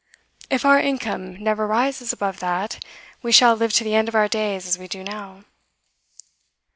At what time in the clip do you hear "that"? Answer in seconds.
2.39-2.83